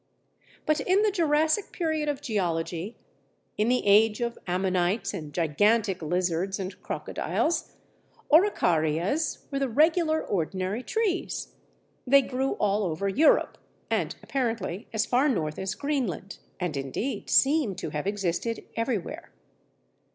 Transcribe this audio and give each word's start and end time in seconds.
But 0.65 0.79
in 0.79 1.03
the 1.03 1.11
Jurassic 1.11 1.71
period 1.71 2.09
of 2.09 2.23
geology, 2.23 2.97
in 3.55 3.69
the 3.69 3.85
age 3.85 4.19
of 4.19 4.39
ammonites 4.47 5.13
and 5.13 5.31
gigantic 5.31 6.01
lizards 6.01 6.59
and 6.59 6.81
crocodiles, 6.81 7.73
Araucarias 8.33 9.45
were 9.51 9.59
the 9.59 9.69
regular, 9.69 10.19
ordinary 10.25 10.81
trees. 10.81 11.53
They 12.07 12.23
grew 12.23 12.53
all 12.53 12.81
over 12.83 13.07
Europe, 13.07 13.59
and 13.91 14.15
apparently 14.23 14.87
as 14.91 15.05
far 15.05 15.29
north 15.29 15.59
as 15.59 15.75
Greenland, 15.75 16.39
and, 16.59 16.75
indeed, 16.75 17.29
seem 17.29 17.75
to 17.75 17.91
have 17.91 18.07
existed 18.07 18.63
everywhere. 18.75 19.31